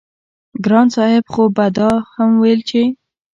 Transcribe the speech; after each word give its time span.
ګران 0.65 0.87
صاحب 0.95 1.25
خو 1.33 1.43
به 1.55 1.65
دا 1.77 1.89
هم 2.13 2.29
وييل 2.41 2.61
چې 2.69 2.81